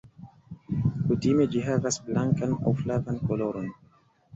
[1.11, 3.75] Kutime ĝi havas blankan aŭ flavan koloron.